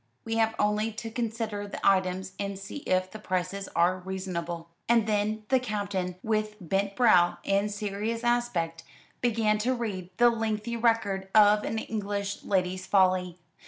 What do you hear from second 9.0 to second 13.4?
began to read the lengthy record of an English lady's folly.